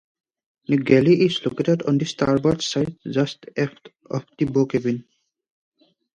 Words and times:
The 0.67 0.77
galley 0.77 1.25
is 1.27 1.45
located 1.45 1.83
on 1.83 1.99
the 1.99 2.05
starboard 2.05 2.63
side 2.63 2.97
just 3.07 3.45
aft 3.55 3.89
of 4.09 4.25
the 4.39 4.45
bow 4.45 4.65
cabin. 4.65 5.05